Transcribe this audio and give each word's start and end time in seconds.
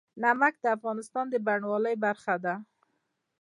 نمک 0.21 0.53
د 0.63 0.65
افغانستان 0.77 1.25
د 1.29 1.35
بڼوالۍ 1.45 1.95
برخه 2.05 2.35
ده. 2.43 2.55